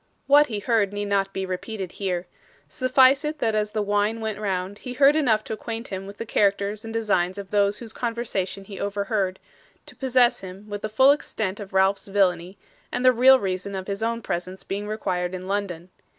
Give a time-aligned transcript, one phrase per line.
[0.25, 2.25] What he heard need not be repeated here.
[2.67, 6.17] Suffice it that as the wine went round he heard enough to acquaint him with
[6.17, 9.37] the characters and designs of those whose conversation he overhead;
[9.85, 12.57] to possess him with the full extent of Ralph's villainy,
[12.91, 15.91] and the real reason of his own presence being required in London.